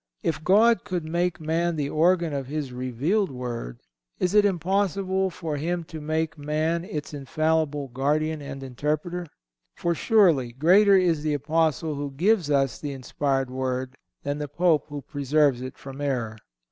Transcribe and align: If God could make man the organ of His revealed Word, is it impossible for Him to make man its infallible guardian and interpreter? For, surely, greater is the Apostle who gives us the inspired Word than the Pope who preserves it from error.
If 0.23 0.43
God 0.43 0.83
could 0.83 1.05
make 1.05 1.39
man 1.39 1.75
the 1.75 1.91
organ 1.91 2.33
of 2.33 2.47
His 2.47 2.73
revealed 2.73 3.29
Word, 3.29 3.77
is 4.17 4.33
it 4.33 4.45
impossible 4.45 5.29
for 5.29 5.57
Him 5.57 5.83
to 5.83 6.01
make 6.01 6.39
man 6.39 6.83
its 6.83 7.13
infallible 7.13 7.87
guardian 7.89 8.41
and 8.41 8.63
interpreter? 8.63 9.27
For, 9.75 9.93
surely, 9.93 10.53
greater 10.53 10.97
is 10.97 11.21
the 11.21 11.35
Apostle 11.35 11.93
who 11.93 12.09
gives 12.09 12.49
us 12.49 12.79
the 12.79 12.93
inspired 12.93 13.51
Word 13.51 13.93
than 14.23 14.39
the 14.39 14.47
Pope 14.47 14.87
who 14.87 15.03
preserves 15.03 15.61
it 15.61 15.77
from 15.77 16.01
error. 16.01 16.35